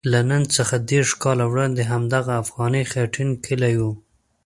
[0.11, 3.91] له نن څخه دېرش کاله وړاندې همدغه افغاني خټین کلی وو.